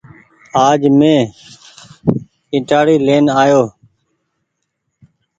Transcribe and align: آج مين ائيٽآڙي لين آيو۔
آج 0.67 0.81
مين 0.99 1.19
ائيٽآڙي 2.53 2.95
لين 3.07 3.25
آيو۔ 3.41 3.63